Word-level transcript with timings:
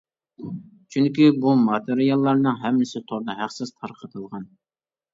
چۈنكى 0.95 1.27
بۇ 1.43 1.53
ماتېرىياللارنىڭ 1.67 2.59
ھەممىسى 2.65 3.05
توردا 3.13 3.39
ھەقسىز 3.45 3.77
تارقىتىلغان. 3.81 4.53